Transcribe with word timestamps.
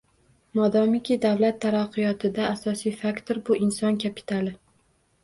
Modomiki 0.59 1.17
davlat 1.25 1.59
taraqqiyotida 1.65 2.47
asosiy 2.53 2.95
faktor 3.03 3.41
bu 3.51 3.59
inson 3.67 4.01
kapitali. 4.05 4.57